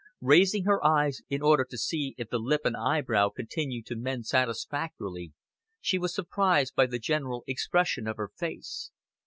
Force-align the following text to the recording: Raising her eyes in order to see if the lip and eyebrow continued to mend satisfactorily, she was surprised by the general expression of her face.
Raising 0.21 0.63
her 0.63 0.83
eyes 0.83 1.21
in 1.29 1.43
order 1.43 1.63
to 1.63 1.77
see 1.77 2.15
if 2.17 2.29
the 2.29 2.39
lip 2.39 2.61
and 2.65 2.75
eyebrow 2.75 3.29
continued 3.29 3.85
to 3.85 3.95
mend 3.95 4.25
satisfactorily, 4.25 5.33
she 5.79 5.99
was 5.99 6.11
surprised 6.11 6.73
by 6.73 6.87
the 6.87 6.97
general 6.97 7.43
expression 7.45 8.07
of 8.07 8.17
her 8.17 8.31
face. 8.35 8.89